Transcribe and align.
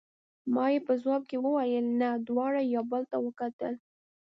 ما 0.53 0.65
یې 0.73 0.79
په 0.87 0.93
ځواب 1.01 1.21
کې 1.29 1.37
وویل: 1.45 1.85
نه، 2.01 2.09
دواړو 2.27 2.61
یو 2.75 2.83
بل 2.91 3.03
ته 3.11 3.17
وکتل. 3.25 3.73